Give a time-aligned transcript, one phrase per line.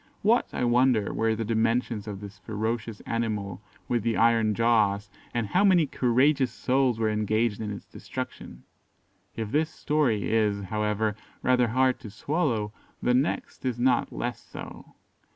[0.23, 5.45] What, I wonder, were the dimensions of this ferocious animal with the iron jaws; and
[5.45, 8.63] how many courageous souls were engaged in its destruction.
[9.35, 14.95] If this story is, however, rather hard to swallow, the next is not less so.